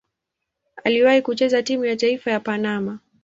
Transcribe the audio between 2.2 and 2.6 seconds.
ya